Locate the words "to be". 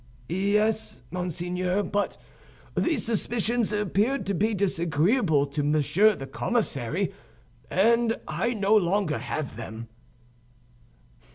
4.25-4.55